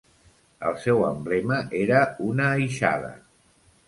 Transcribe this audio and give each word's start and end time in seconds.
El 0.69 0.77
seu 0.85 1.03
emblema 1.09 1.59
era 1.79 1.99
una 2.31 2.47
aixada. 2.55 3.13